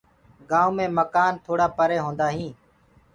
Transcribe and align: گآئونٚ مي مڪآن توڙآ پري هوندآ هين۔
گآئونٚ 0.49 0.75
مي 0.77 0.85
مڪآن 0.97 1.33
توڙآ 1.45 1.67
پري 1.77 1.97
هوندآ 2.05 2.27
هين۔ 2.35 2.51